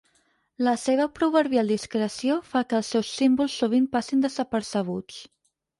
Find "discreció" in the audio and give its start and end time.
1.73-2.39